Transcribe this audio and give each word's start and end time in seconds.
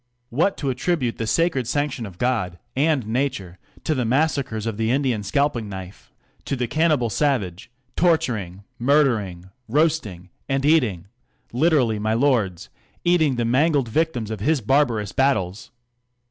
What! 0.31 0.57
to 0.57 0.71
attribute 0.71 1.17
the 1.19 1.27
sacred 1.27 1.67
sanction 1.67 2.07
of 2.07 2.17
God 2.17 2.57
anci 2.75 3.05
nature 3.05 3.59
to 3.83 3.93
the 3.93 4.03
massacres 4.03 4.65
of 4.65 4.77
the 4.77 4.89
Indian 4.89 5.21
scalping 5.21 5.69
knifc: 5.69 6.07
to 6.45 6.55
the 6.55 6.65
cannibal 6.67 7.11
savage, 7.11 7.69
torturing, 7.95 8.63
murdering, 8.79 9.51
roasting, 9.67 10.29
a.^d 10.49 10.65
eatin; 10.65 11.07
'literally, 11.53 11.99
my 11.99 12.15
lords, 12.15 12.69
eating 13.03 13.35
the 13.35 13.45
mangled 13.45 13.93
y 13.93 14.01
r 14.01 14.05
tims 14.05 14.31
of 14.31 14.39
his 14.39 14.59
barbarous 14.59 15.11
battles! 15.11 15.69